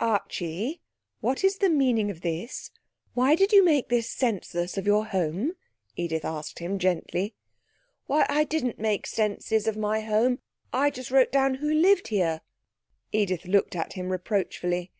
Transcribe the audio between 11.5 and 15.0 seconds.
who lived here.' Edith looked at him reproachfully.